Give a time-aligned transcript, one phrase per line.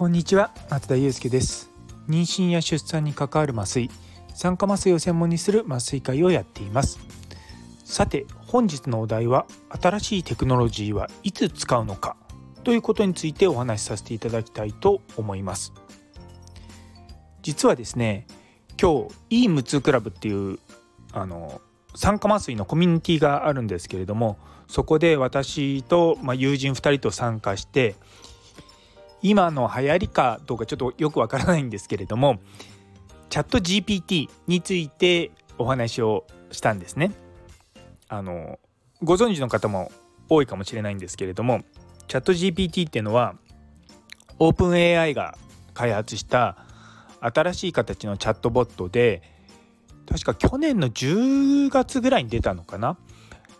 [0.00, 1.68] こんにちは松田祐介です。
[2.08, 3.90] 妊娠や出産に関わる麻酔
[4.32, 6.98] 酸化麻酔を専門にする麻酔会をやっています。
[7.84, 12.16] さて本日のお題は新しいテクノロジーはいつ使うのか
[12.64, 15.74] ということについてお話しさせていただきたいと思います。
[17.42, 18.26] 実はですね
[18.80, 20.58] 今日いい無痛クラブっていう
[21.12, 21.60] あの
[21.94, 27.96] 酸化麻酔のコミュニティがあるんですけれどもそこで私と、まあ、友人2人と参加して
[29.22, 32.40] 今の流行りかどうかちょっとよくわからないんですけれども
[33.28, 37.12] チャット GPT についてお話をしたんですね。
[38.08, 38.58] あの
[39.02, 39.92] ご存知の方も
[40.28, 41.62] 多いかもしれないんですけれども
[42.08, 43.34] チャット GPT っていうのは
[44.38, 45.36] オープン AI が
[45.74, 46.56] 開発した
[47.20, 49.22] 新しい形のチャットボットで
[50.08, 52.96] 確か去年の10月ぐらいに出たのかな。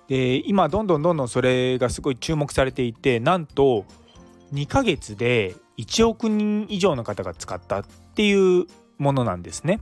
[0.08, 3.84] で今どんどんどんどんそれがすごい注目されていてなんと
[4.52, 7.84] 2ヶ月で1億人以上の方が使ったっ
[8.14, 8.66] ていう
[8.98, 9.80] ものなんですね。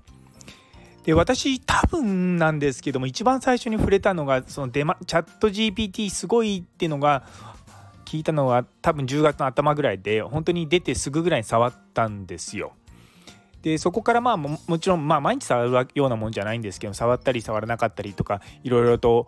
[1.04, 7.24] で私多分なんですけども一番最初に触れたのがそのデマチャット GPT すごいっていうのが
[8.04, 12.72] 聞いたのは多分10月の頭ぐらいで本当に出てすぐぐらいに触ったんですよ。
[13.62, 19.26] でそこからまあもちろんまあ毎日触るようなもんじゃないんですけど触ったり触らなかったりとかいろいろと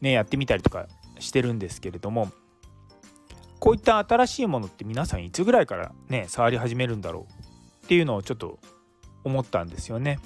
[0.00, 0.86] ねやってみたりとか
[1.18, 2.30] してるんですけれども
[3.64, 7.26] こういった新しいものって皆さんいつぐらいからね触り始めるんだろ
[7.82, 8.58] うっていうのをちょっと
[9.24, 10.18] 思ったんですよね。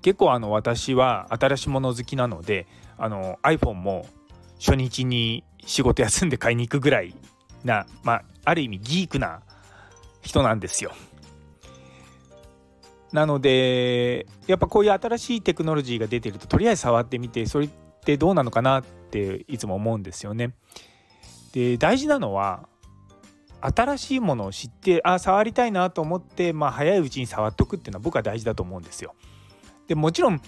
[0.00, 4.06] 結構あの私は新しいもの好きなのであの iPhone も
[4.58, 7.14] 初日に仕事休んで買いに行くぐらい
[7.64, 9.42] な、まあ、ある意味ギークな
[10.22, 10.92] 人なんですよ。
[13.12, 17.70] なのでやっぱこういう新しいテクノロジーが出てるととりあえず触ってみてそれっ
[18.06, 20.54] てどうなのかなっていつも思うんですよね。
[21.54, 22.68] で大事なのは
[23.60, 29.14] 新しいものを知ってあ触りたいなと思って、まあ、早いうちに触っとくっていうのは僕は大事だと思うんですよ。
[29.86, 30.40] でもちろん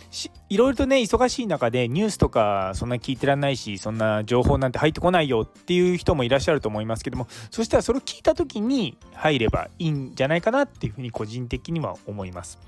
[0.48, 12.59] いろいろとね忙しい中でニュースとかそんな聞いてらんないしそんな情報なんて入ってこないよっていう人もいらっしゃると思いますけどもそしたらそれを聞いた時に入ればいいんじゃないかなっていうふうに個人的には思います。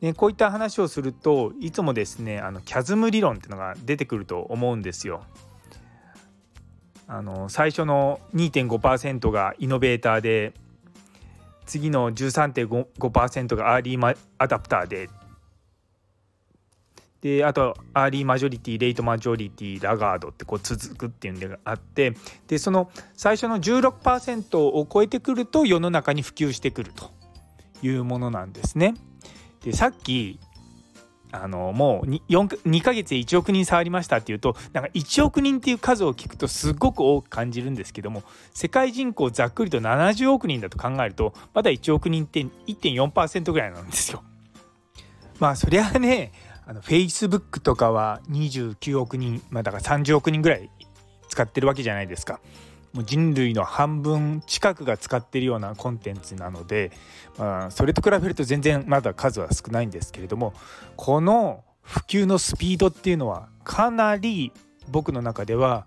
[0.00, 5.24] でこういった話をするといつもですねあのキャズム理論っていうのが出てくると思うんですよ。
[7.08, 10.52] あの最初の2.5%がイノベーターで
[11.64, 15.08] 次の13.5%がアーリーアダプターで
[17.20, 22.14] であとアーリーマジョリティレイトマジョリティラガードってこう続くっていうのがあって
[22.46, 27.10] でその最初の16%を超えてくると世の中に普及してくると
[27.82, 28.94] いうものなんですね。
[29.64, 30.38] でさっき
[31.32, 38.22] あのもう 2, 2ヶ月で1億人触りましたっていうとなんか1億人っていう数を聞くとすごく多く感じるんですけども
[38.54, 44.22] 世界人口ざっくりと70億人だと考えるとまだ1億人って1.4%ぐらいなんですよ。
[45.38, 46.32] まあそりゃあね
[46.66, 50.70] あの Facebook とかは29億人まあだから30億人ぐらい
[51.28, 52.40] 使ってるわけじゃないですか。
[52.96, 56.92] もう人類の半分近くが使ってるようなコンテンツなので、
[57.36, 60.54] まあ、それと比べると全然まだ数は少ないんですけれども
[60.96, 64.50] この普及のスピードっていうのはかなり
[64.88, 65.84] 僕の中では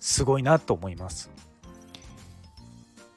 [0.00, 1.30] すごいなと思います。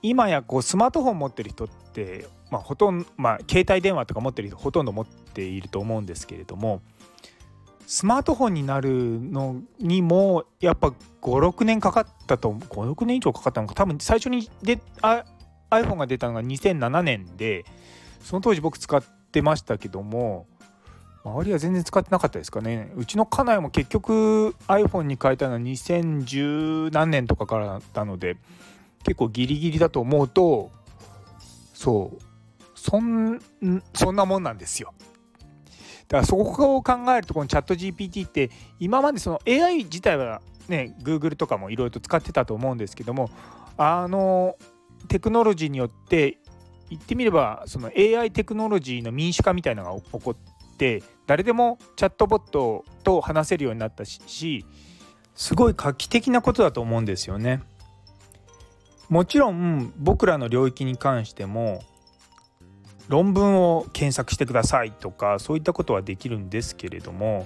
[0.04, 6.82] 今やこうスマートフォン持ってる人って、まあ、ほとんど、まあ、携帯電話とか持ってる人ほとんど持っていると思うんですけれども
[7.88, 13.76] スマートフォンになるのにもやっぱ56年かかったと56年以上かかったのか。
[13.76, 15.26] 多分最初にであ
[15.70, 17.66] iPhone が出たのが2007年で
[18.22, 20.48] その当時僕使ってましたけども
[21.24, 22.92] 周りは全然使ってなかったですかね。
[22.96, 28.38] うちの家内も結局 iPhone に変えたのは2010何年とかからだったので
[29.04, 30.72] 結構ギリギリだと思うと
[31.74, 32.22] そう
[32.76, 33.40] そん
[33.94, 34.94] そんなもんなんですよ。
[36.12, 38.52] だからそこを考えるとこのチャット GPT って
[38.82, 43.30] 今までその AI 自体はね Google とかもいろいろと使ってたと思うんですけども
[43.78, 44.58] あの
[45.08, 46.38] テクノロジーによって
[46.90, 54.66] 言ってみればその AI テクノロジーの民主化みたいなのが起こって誰でもチャットボットと話せるようになったし
[55.34, 57.62] すごい画期的なことだと思うんですよね。
[59.08, 61.82] もちろん僕らの領域に関しても
[63.12, 67.46] 論文を検索してくださいとかそういったことはできるんですけれども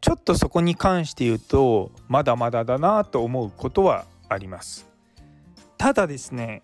[0.00, 4.86] ちょっとそこに関して言うとまだまだだなと思うことはあります。
[5.76, 6.62] ただですね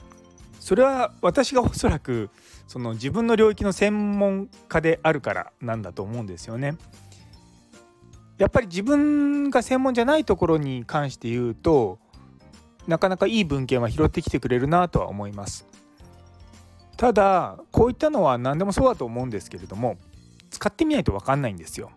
[0.60, 2.30] それは私がおそらく
[2.66, 6.78] その自分の領域の専門家であるからなんだと思うんですよね。
[8.38, 11.98] やっぱり自分が専門じゃないところに関して言うと
[12.86, 15.73] なかなかいい文献は拾ってきてくれるなとは思います。
[16.96, 19.96] ただこういったのは何でもそうだと思うんですけれども
[20.50, 21.90] 使ってみないと分かんないんですよ。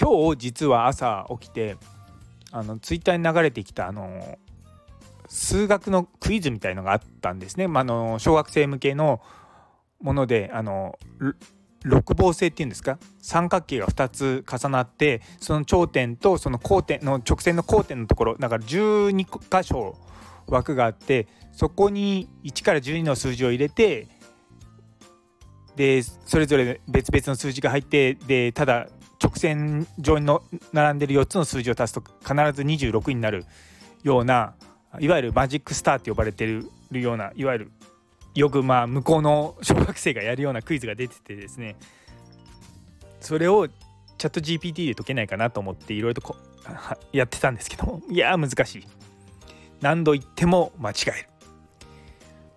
[0.00, 1.76] 今日実は朝起きて
[2.50, 4.38] あのツイッターに流れてきたあの
[5.28, 9.20] 数学のクイズみたいのがあったんですね、まあの小学生向けの
[10.00, 10.98] ものであの
[11.84, 12.98] 六芒星っていうんですか？
[13.20, 19.96] 三角形が2つ重なってその頂点とその交点の直線の交点のところだから12箇所
[20.48, 24.08] 枠があってそこに1から12の数字を入れて
[25.76, 28.88] でそれぞれ別々の数字が入ってでただ
[29.22, 33.44] 直線上にの並んでる4つの数字を足すと必ず26になる
[34.02, 34.54] ような
[34.98, 37.72] いわゆるマジックスターって呼ばれてるようないわゆる
[38.34, 41.76] よくまあ向こうの小学生がやるようなクイズが出ててですね。
[43.20, 46.36] それをチャット GPT で解けないかなと思っていろいろと
[47.12, 48.86] やってたんですけどいや難しい。
[49.80, 51.31] 何度言っても間違える。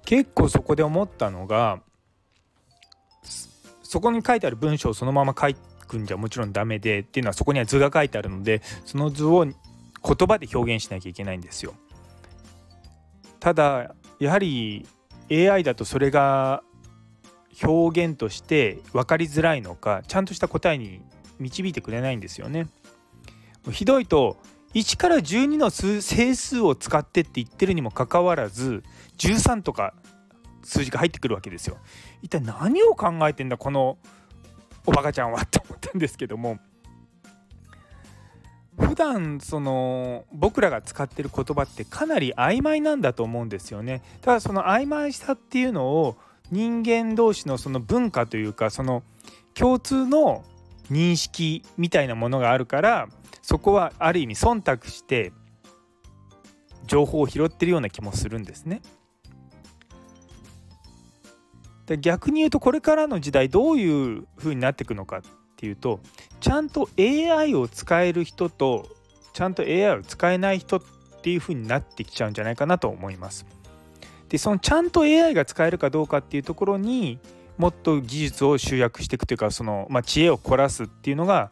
[0.06, 1.81] 結構そこで思ったのが
[3.84, 5.54] そこに書いてある文章をそのまま書
[5.88, 9.54] くんじゃもちろんダメでっていうのはそこには図が書いてあるのでその図を言
[10.28, 11.74] 葉で表現しなきゃいけないんですよ。
[13.40, 14.88] ただやはり
[15.31, 16.63] AI だとそれが
[17.63, 21.01] 表現として分かりづらいのかちゃんとした答えに
[21.40, 22.68] 導いてくれないんですよね。
[23.72, 24.38] ひどいと
[24.75, 28.83] 1から12の数整数を使ってって言ってるにもかかわらず
[29.18, 29.94] 13とか
[30.63, 31.77] 数字が入ってくるわけですよ。
[32.22, 33.98] 一体何を考えてんだこの
[34.86, 36.60] おバカちゃんはって思ったんですけども
[38.77, 44.01] 普段その僕らが使ってる言葉ってかなり曖昧なんだと思うんですよね。
[44.22, 46.18] ただその曖昧さっていうのを
[46.51, 49.04] 人間同士のその文化というかその
[49.54, 50.44] 共通の
[50.92, 53.07] 認識みたいなものがあるから
[53.46, 55.32] そこはある意味忖度して
[56.88, 58.82] 情報を拾ってるような気もするんですね。
[61.86, 65.22] で逆に言うとこれからの時代どういう風になっていくのかっ
[65.58, 66.00] ていうと
[66.40, 68.88] ちゃんと AI を使える人と
[69.34, 70.82] ちゃんと AI を使えない人っ
[71.22, 73.46] ていう風になってきちゃうんじゃないかなと思います。
[74.30, 77.20] でそのちゃんと AI が使えるかどうかっていうところに
[77.60, 81.52] もっと技術を集約していくというかその、まあ、知恵を凝らすっていうのが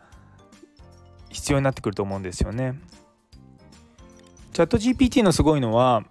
[1.34, 2.80] 必要になってくると思うんですよね。
[4.54, 6.06] チャット GPT のすごいのは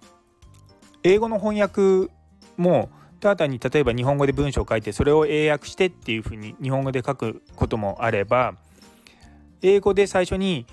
[1.01, 2.11] 英語の翻訳
[2.57, 2.89] も
[3.21, 8.55] ただ単に例えば日本語で文章を書いてそれを英訳してっていうふうに日本語で書くこともあれば
[9.61, 10.65] 英語で最初に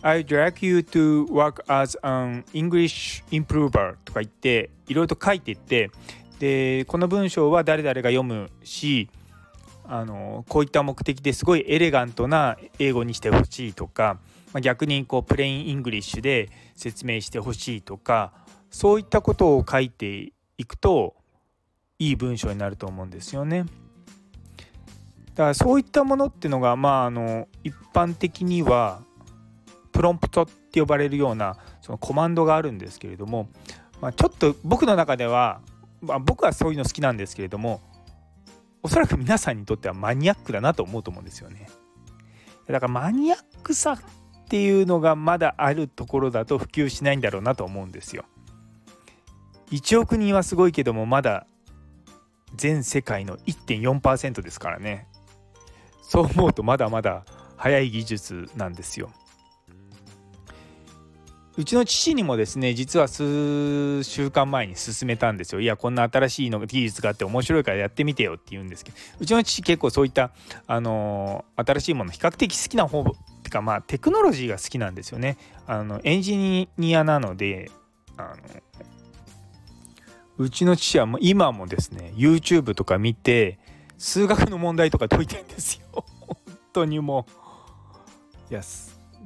[0.00, 5.90] I direct you to work as an English improver とか言っていろいろと書いていって
[6.38, 9.10] でこの文章は誰々が読むし
[9.90, 14.18] あのこういった目的ですごいエレガントな英語にしてほしいとか、
[14.52, 18.32] まあ、逆にこう plain English で説明してほしいとか
[18.70, 21.16] そういったことを書いていくと
[21.98, 23.64] いい文章になると思うんですよね。
[25.34, 29.00] だからそういったものっていうのがまああの一般的には
[29.92, 33.48] プロンプトって呼ばれるようなそのコマンドがあるんですけれども、
[34.02, 35.60] まあ、ちょっと僕の中では、
[36.02, 37.80] まあ、僕はそういうの好きなんですけれども
[38.82, 41.68] おそらく皆さんにとってはマニアックだなと思うと思うんですよね。
[42.66, 43.98] だからマニアックさっ
[44.48, 48.24] ていうのがまだあるところだと普及しないんだろうなと思うんですよ。
[49.70, 51.46] 1億人はすごいけどもまだ
[52.56, 55.06] 全世界の1.4%ですからね
[56.00, 57.24] そう思うとまだまだ
[57.56, 59.10] 早い技術なんですよ。
[61.58, 65.60] うちの父にもですね実は数週間前に勧めたんですよ。
[65.60, 70.30] いやこんな新しいの技術があって面白いからやってみてよって言うんですけどうちの父結構そういった
[70.68, 73.04] あの新しいもの比較的好きな方っ
[73.42, 75.36] てかまあテクノロジーが好きなんですよね。
[75.66, 77.72] あのエンジニアなので
[78.16, 78.36] あの
[80.38, 83.58] うちの父はもう今もですね YouTube とか見て
[83.98, 86.36] 数学の問題とか解いてんですよ 本
[86.72, 87.26] 当にも
[88.48, 88.62] ういや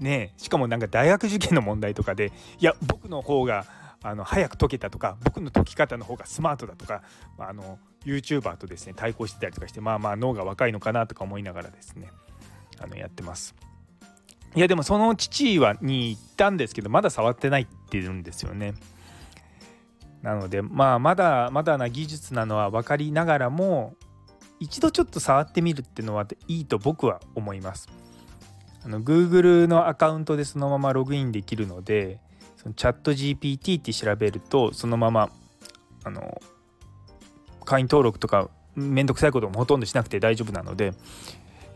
[0.02, 3.64] ねしかもなんか大学受験の問題とかでいや僕の方が
[4.02, 7.02] あの早く解けたとか僕の解き方の方がスマートだとか、
[7.38, 12.10] まあ、あの YouTuber とですね対抗してたりとかしてまあまあ脳が若いのかなとか思いながらですね
[12.80, 13.54] あのやってます
[14.54, 18.74] いやでもその父はに行ったんですけどまだ触ってないって言うんですよね
[20.20, 23.94] なのでまあまだまだな技術なのは分かりながらも
[24.60, 28.01] 一度ちょっと触ってみるっていうのはいいと僕は思います。
[28.84, 32.18] あの Google のアカウントでそのままログインできるので
[32.56, 35.30] そのチャット GPT って調べるとそのまま
[36.04, 36.40] あの
[37.64, 40.92] 会員登録とかめんどくさいこともほとんどしなくて大丈夫なので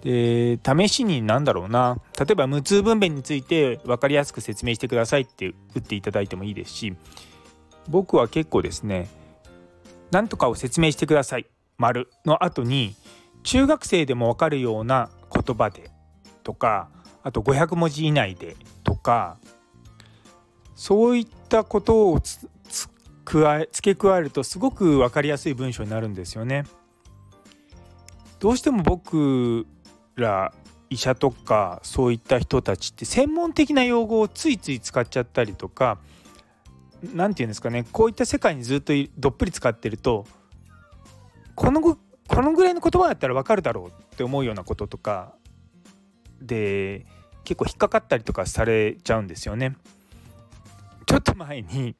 [0.02, 1.98] で試しに何だろうな。
[2.18, 6.94] 例えば無痛分娩について分かりやすく説明してくださいって打っていただいてもいいですし
[7.88, 9.08] 僕は結構ですね
[10.10, 11.46] 何とかを説明してください
[11.78, 12.94] 丸の後に
[13.42, 15.90] 中学生でも分かるような言葉で
[16.42, 16.88] とか
[17.26, 18.54] あと500文字以内で
[18.84, 19.36] とか
[20.76, 22.20] そういったことを
[23.24, 26.66] 加え付け加えるとすごく分かりやすい文章になるんですよね。
[28.38, 29.66] どうしても僕
[30.14, 30.54] ら
[30.88, 35.98] 医者とかそういった人たちって専門的な用語をついつい使っちゃったりとか
[37.12, 40.26] 何て言うんですかねこういった世界にずっとどっぷり使ってると
[41.56, 41.98] このこ
[42.42, 45.34] のぐらいの言葉だったら分かるだろうって思うようなこととか
[46.40, 47.06] で
[47.46, 49.76] 結構引っかかったりとかされちゃうんですよね。
[51.06, 51.94] ちょっと前に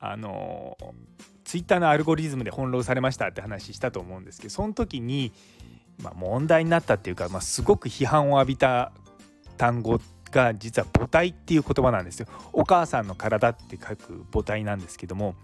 [0.00, 0.76] あの
[1.44, 5.32] ツイッターのアルゴリズムで翻弄されましたって話したと思うんですけどその時に、
[6.02, 8.92] まあ、問題になったっていうか、まあ、すごく批判を浴びた
[9.58, 12.26] 単語が実は母体っていう言葉なんですよ。
[12.52, 15.34] お母さんの体って書く母体なんですけども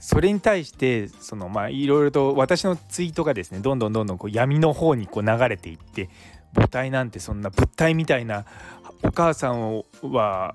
[0.00, 6.10] それに対してそのまあいろいろと私のツイートがですねどんどんどんどんこう闇の方にこう流れていって
[6.54, 8.44] 母体なんてそんな物体みたいな
[9.02, 10.54] お母さんは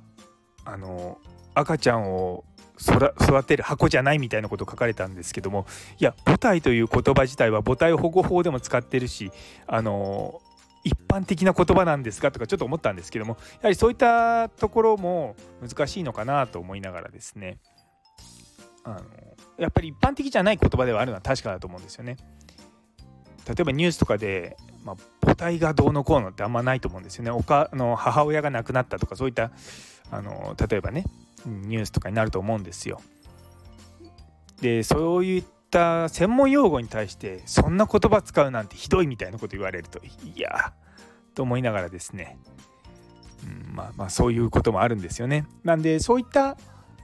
[0.65, 1.17] あの
[1.53, 2.43] 赤ちゃんを
[2.79, 5.65] 育てる箱じゃないみたいなこと書かれたんですけども
[5.99, 9.31] いや母体という言葉自体は母体保護法でも使ってるし
[9.67, 10.41] あの
[10.85, 17.59] 一般的な言葉なんですかとかちょっと思ったんですけどもやはりそういったところも難しいのかなと思いながらですね
[18.85, 19.01] あの
[19.57, 22.15] やっぱり一般的じゃない言葉ではあるのは確かだと思うんですよね。
[23.49, 27.31] 例えばニュースとかで、まあ、母体がどうのこうのってあんまないと思うんですよね。
[27.31, 29.49] おかの母親が亡くなったとかそういった
[30.11, 31.05] あの例えばね
[31.45, 33.01] ニュースとかになると思うんですよ。
[34.61, 40.73] でそういった専門用語に対してそんな言葉使うなんてひどいみたいなこと言われるといや
[41.33, 42.37] と思いながらですね、
[43.67, 45.47] うん、まあまあそういうこともあるんですよね。
[45.63, 46.55] なんでそういった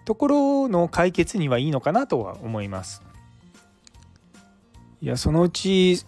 [0.06, 3.02] ところの解決にはいいのかなとは思います。
[5.02, 6.06] いやそのうち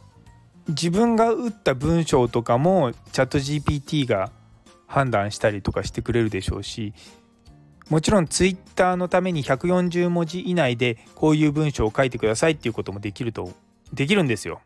[0.69, 4.31] 自分が打った文章とかもチャット GPT が
[4.85, 6.93] 判断したりとかしてくれるでしょうし
[7.89, 13.51] もちろんツイッターのために140文字以内でこういう文章を書いてくださいっていうこともできると
[13.93, 14.61] できるんですよ。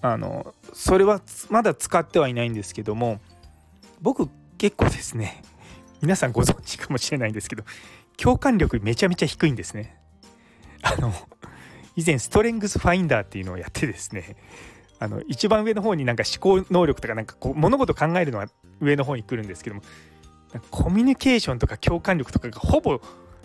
[0.00, 3.20] あのそれはまだ使ってはいないんですけども
[4.02, 4.28] 僕
[4.58, 5.42] 結構ですね
[6.02, 7.64] 皆さんご存知かもしれないんですけど
[8.18, 9.98] 共感力めちゃめちゃ低いんですね。
[10.82, 11.12] あの
[11.96, 14.36] 以前ストレングスファインダーっていうのをやってですね
[14.98, 18.46] あの一番上の方になんか思考能力とかなんかこう物事考えるのは
[18.80, 19.82] 上の方に来るんですけども
[20.70, 23.00] コミュニケーションとか共感力とかがほぼ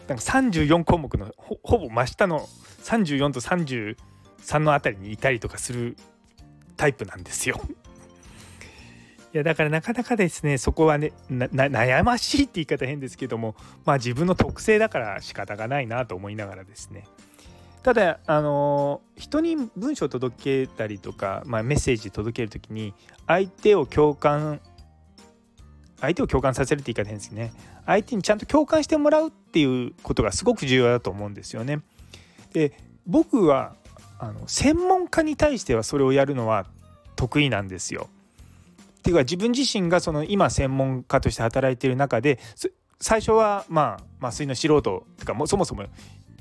[0.07, 2.47] なんか34項目のほぼ真下の
[2.83, 5.97] 34と33のあたりにいたりとかする
[6.77, 7.59] タイプなんですよ。
[9.31, 17.03] いやだからなかなかですねそこはね悩ましいって言い方変ですけどもまあ自分の特性だから仕方がないなと思いながらですね
[17.83, 22.93] ただあの人に文章を届けたりとか、まあ、メッセージ届ける時に
[23.25, 24.59] 相手を共感
[26.01, 27.53] 相手を共感させるって言い方変ですね
[27.85, 31.81] 相手にちゃんと共感してもらうっていうことがすごく重要だと思うんですよね。
[32.53, 32.73] で
[33.07, 33.75] 僕は
[34.19, 36.67] あの専門家に対してはそれをやるのは
[37.15, 38.09] 得意なんですよ。
[38.99, 42.37] っていうか自分自身がその今専門家として働いている中で
[42.99, 45.85] 最初はまあ麻酔の素人とかもそもそも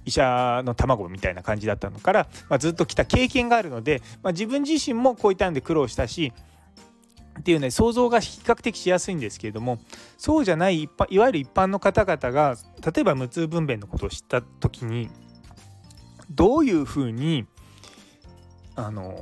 [0.09, 6.33] 医者の卵みたいな感じだったのから、まあ、ずっと来た経験があるので、まあ、自分自身もこういったんで苦労したし
[7.39, 9.79] っていうね想像が比較的しやすいんですけれども
[10.17, 15.09] そうじゃない一般いわゆる一般の方々が例えば無痛分娩のことを知った時に
[16.31, 17.47] どういうふうに
[18.75, 19.15] あの、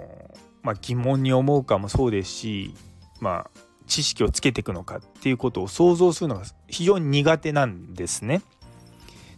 [0.63, 2.75] まあ、疑問に思うかもそうですし
[3.21, 8.43] まあ知識をつけていくのかっていうことを想像するのが非常に苦手なんですね。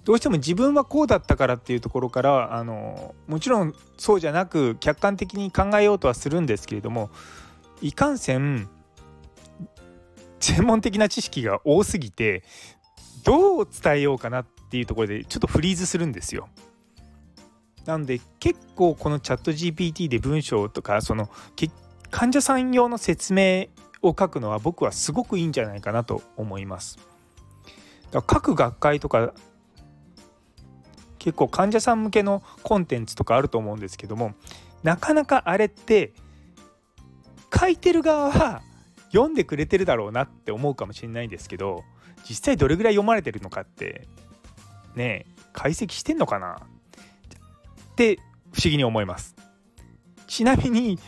[0.09, 7.11] どうしても自分はこうだったからっていうところからあのもちろんそうじゃなく客観的に考えようとはするんですけれども
[7.83, 8.71] いかんせん
[10.41, 12.43] 専門的な知識が多すぎて
[13.23, 16.49] どう伝えようかなっていうところでちょっとフリーズするんですよ。
[17.85, 21.29] なので結構このチャット GPT で文章とかその
[22.11, 23.67] 患者さん用の説明
[24.01, 26.99] を書くのは僕はすごくいいんじゃないかなと思います。
[28.11, 29.35] だから各学会とか
[31.19, 34.35] 結構患者さん向けのコンテンツとかあると思うんですけども
[34.83, 36.13] なかなかあれって
[37.59, 38.63] 書いてる側は
[39.13, 41.83] 読んでくれてるだろうなって思うかもしれないんですけど
[42.29, 44.07] 実際どれぐらい読まれてるのかって
[44.95, 46.61] ね解析してんのかな？
[47.93, 48.17] って
[48.53, 49.35] 不思議に思います。
[50.27, 50.99] ちなみに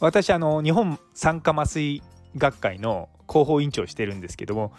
[0.00, 2.02] 私あの日本酸化麻酔
[2.36, 4.72] 学会の広報委員長をしてるんですけども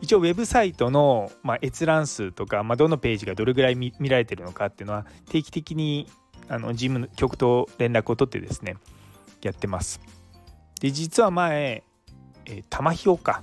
[0.00, 6.06] 一応ウェブサイトの、まあ、閲覧数とか、まあ、どのページがどれぐらい見られてるのかっていうのは定期的に
[6.48, 8.76] あの事務局と連絡を取ってですね
[9.42, 10.00] やってます。
[10.80, 11.82] で実は前、
[12.46, 13.42] えー、玉ひよか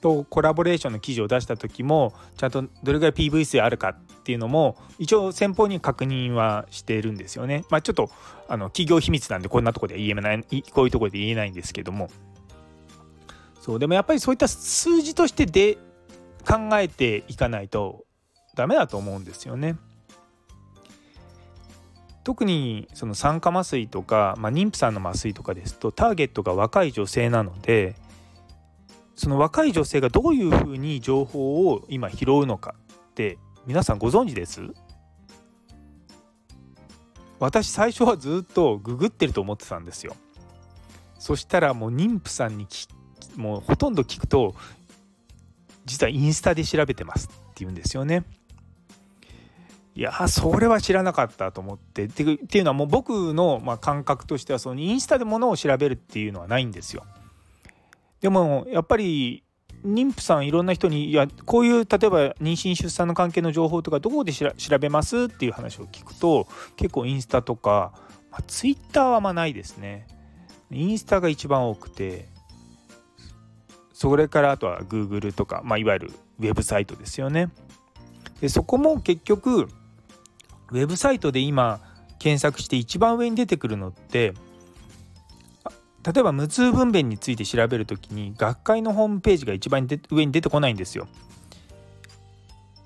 [0.00, 7.64] とコラボレーションの記事を出した時もちゃんとどれぐらい PV 数あるかっていうのも一応先方に確認はしてるんですよね。
[7.70, 8.10] まあ、ちょっと
[8.48, 12.08] あの企業秘密なんでこんなとこで言えないこういうところで言えないんですけども
[13.60, 15.78] そうでもやっぱりそういった数字としてで
[16.44, 18.04] 考えていかないと
[18.54, 19.76] ダメだと思うんですよね。
[22.22, 27.96] 特にその酸化麻酔とか、まあ、妊婦さんの麻酔とかですとターゲットが若い女性なので
[29.16, 32.74] その若い女性がどういうふうに情報を今拾うのか
[33.10, 34.60] って皆さんご存知です？
[37.38, 40.14] 私最初はずっとググってると思ってたんですよ
[41.18, 42.66] そしたらもう妊婦さんに
[43.36, 44.54] もうほとんど聞くと
[45.84, 48.24] 実はインスタで調べてますって言うんですよね。
[49.94, 52.04] いやそれは知らなかったと思って。
[52.04, 57.04] っていうのはもう僕のま感覚としてはそのインスタでものを調べるっていうのはないんですよ。
[58.20, 59.42] でもやっぱり
[59.84, 61.98] 妊婦さんいろんな人にいやこういう例えば
[62.34, 66.46] 妊娠出産の関係の情報とかどこで調べますっていう話を聞くと
[66.76, 67.92] 結構インスタとか、
[68.30, 70.06] まあ、ツイッターはあんまないですね。
[70.70, 72.28] インスタが一番多くて
[74.00, 77.50] それからあとは Google とか、まあ、いわゆるウェブサイトですよね
[78.40, 81.80] でそこも結局ウェブサイトで今
[82.18, 84.32] 検索して一番上に出てくるのって
[86.02, 91.06] 例えば無痛分娩について調べるときに学会のホームページが一番上に出てこないんですよ。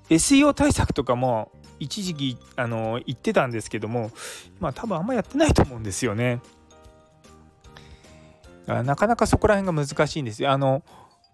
[0.09, 4.11] SEO 対策とかも一時期あの言ってたんですけども
[4.59, 6.41] まあ多分あんまやってないと思うんですよね。
[8.67, 10.51] なかなかそこら辺が難しいんですよ。
[10.51, 10.83] あの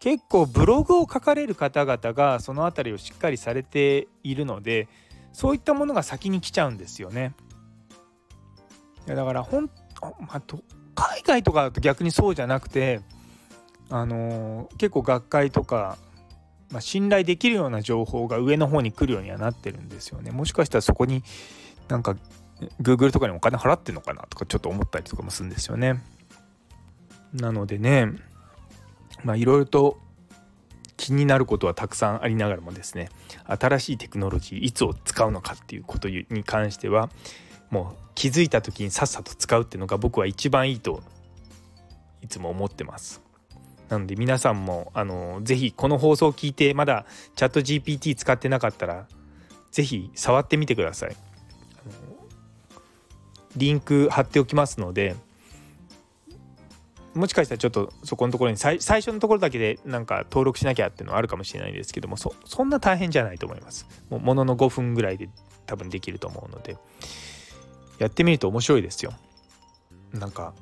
[0.02, 4.90] 結構ブログを書かれる方々がその辺りをしっかりされているので
[5.32, 7.34] そういったものが先に来ちゃうんですよね。
[9.08, 9.70] いやだからほん、
[10.20, 10.42] まあ、
[10.96, 13.02] 海外とかだと逆にそうじゃなくて
[13.90, 15.98] あのー、結構学会とか、
[16.72, 20.32] まあ、信頼できるような情報が上の方に来るようにはなってるんですよね。
[20.32, 21.24] もしかしたらそこに
[21.90, 22.16] なんか
[22.82, 26.02] Google とかにお金払ってんのかなとかちょっと思ったりとかもするんですよね。
[27.34, 28.31] なのでね
[29.24, 30.00] まあいろいろと
[30.98, 33.10] 気になることはたくさんありながらもですね
[33.48, 37.10] 新しいテクノロジーいつを使うのかっていうことに関しては
[37.72, 41.02] もう気づいた時にさっさと使うっていうのが僕は一番いいと
[42.22, 43.22] いつも思ってます。
[43.90, 47.06] なので皆さんもあのぜひこの放送を聞いてまだ
[47.36, 49.08] チャット GPT 使ってなかったら
[49.72, 51.16] ぜひ触ってみてください。
[53.58, 55.16] リンク貼っておきますので
[57.14, 63.88] もしかしたらちょっとそこのところに最初のところだけでなんか登録しなきゃっていうのはあるかもしれないですけどもそんな大変じゃないと思います。
[64.10, 65.30] もうものの5分ぐらいで
[65.66, 66.78] 多分できると思うので。
[68.02, 69.14] やってみると面白いですよ。
[70.12, 70.56] なんか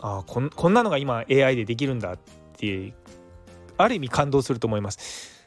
[0.00, 2.18] あこんこんなのが今 AI でできるんだっ
[2.56, 2.94] て
[3.76, 5.44] ある意味感動すると思います。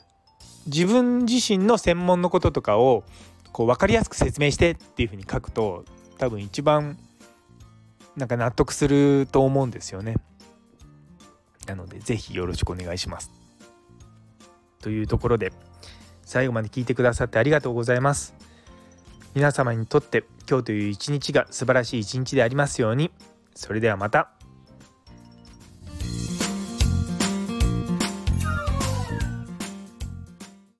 [0.67, 3.06] 自分自身の専門のこととかを
[3.54, 5.86] こう分かりやすく説明してっていうふうに書くと
[6.17, 6.97] 多分一番
[8.17, 10.17] なんか納得すると思うんですよね。
[11.67, 13.32] なので是非よろしくお願いします。
[14.82, 15.54] というところで
[16.24, 18.34] 最後まで聞いてくださってありがとうございます。
[19.34, 23.12] 皆様にとって今日という一日が素晴らしい一日でありますように
[23.56, 24.40] それではまた。